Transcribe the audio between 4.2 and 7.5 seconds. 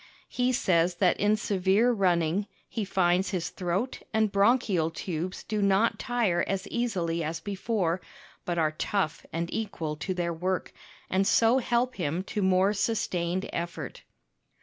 bronchial tubes do not tire as easily as